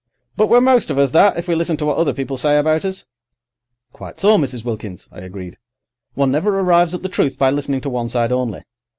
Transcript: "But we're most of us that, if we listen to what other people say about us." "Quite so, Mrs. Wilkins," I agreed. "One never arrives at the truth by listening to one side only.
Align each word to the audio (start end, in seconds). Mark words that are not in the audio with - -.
"But 0.35 0.47
we're 0.47 0.61
most 0.61 0.89
of 0.89 0.97
us 0.97 1.11
that, 1.11 1.37
if 1.37 1.47
we 1.47 1.53
listen 1.53 1.77
to 1.77 1.85
what 1.85 1.97
other 1.97 2.11
people 2.11 2.35
say 2.35 2.57
about 2.57 2.85
us." 2.85 3.05
"Quite 3.93 4.19
so, 4.19 4.35
Mrs. 4.35 4.65
Wilkins," 4.65 5.07
I 5.11 5.19
agreed. 5.19 5.57
"One 6.15 6.31
never 6.31 6.59
arrives 6.59 6.95
at 6.95 7.03
the 7.03 7.07
truth 7.07 7.37
by 7.37 7.51
listening 7.51 7.81
to 7.81 7.89
one 7.91 8.09
side 8.09 8.31
only. 8.31 8.63